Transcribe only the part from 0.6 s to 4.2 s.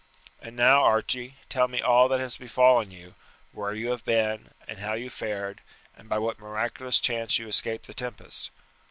Archie, tell me all that has befallen you, where you have